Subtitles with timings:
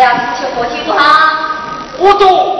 [0.00, 1.30] 要请求过去不好。
[1.98, 2.59] 我懂，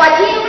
[0.00, 0.39] pode ir?